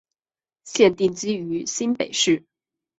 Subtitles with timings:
[0.63, 2.43] 现定居于新北市。